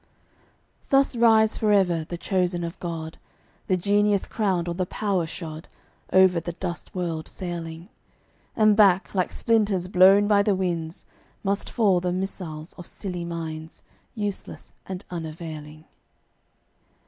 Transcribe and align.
Thus 0.89 1.15
rise 1.15 1.59
forever 1.59 2.05
the 2.09 2.17
chosen 2.17 2.63
of 2.63 2.79
God, 2.79 3.19
The 3.67 3.77
genius 3.77 4.25
crowned 4.27 4.67
or 4.67 4.73
the 4.73 4.87
power 4.87 5.27
shod, 5.27 5.67
Over 6.11 6.39
the 6.39 6.53
dust 6.53 6.95
world 6.95 7.27
sailing; 7.27 7.87
And 8.55 8.75
back, 8.75 9.13
like 9.13 9.31
splinters 9.31 9.87
blown 9.87 10.27
by 10.27 10.41
the 10.41 10.55
winds, 10.55 11.05
Must 11.43 11.69
fall 11.69 11.99
the 11.99 12.11
missiles 12.11 12.73
of 12.79 12.87
silly 12.87 13.25
minds, 13.25 13.83
Useless 14.15 14.71
and 14.87 15.05
unavailing. 15.11 15.85